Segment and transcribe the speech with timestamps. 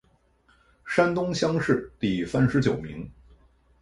[0.83, 3.07] 山东乡试第三十九名。